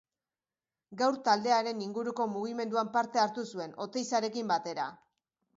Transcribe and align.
Gaur 1.01 1.19
taldearen 1.27 1.83
inguruko 1.87 2.27
mugimenduan 2.37 2.91
parte 2.97 3.23
hartu 3.27 3.47
zuen, 3.55 3.79
Oteizarekin 3.87 4.53
batera. 4.55 4.93